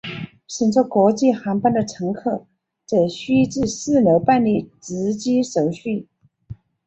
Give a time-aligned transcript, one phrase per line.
[0.47, 2.47] 乘坐国际航班的乘客
[2.87, 6.07] 则需至四楼办理值机手续。